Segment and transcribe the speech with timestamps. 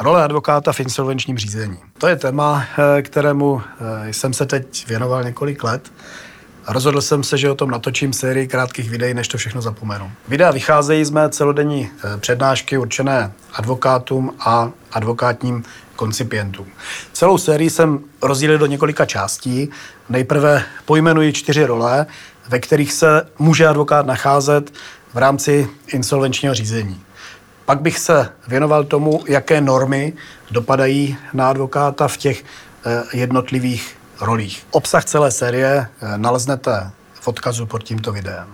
[0.00, 1.78] Role advokáta v insolvenčním řízení.
[1.98, 2.64] To je téma,
[2.98, 3.62] eh, kterému
[4.06, 5.92] eh, jsem se teď věnoval několik let.
[6.68, 10.10] Rozhodl jsem se, že o tom natočím sérii krátkých videí, než to všechno zapomenu.
[10.28, 15.64] Videa vycházejí z mé celodenní eh, přednášky určené advokátům a advokátním
[15.96, 16.66] koncipientům.
[17.12, 19.70] Celou sérii jsem rozdělil do několika částí.
[20.08, 22.06] Nejprve pojmenuji čtyři role,
[22.48, 24.72] ve kterých se může advokát nacházet
[25.14, 27.00] v rámci insolvenčního řízení.
[27.70, 30.12] Pak bych se věnoval tomu, jaké normy
[30.50, 32.44] dopadají na advokáta v těch
[32.86, 34.66] eh, jednotlivých rolích.
[34.70, 38.46] Obsah celé série eh, naleznete v odkazu pod tímto videem.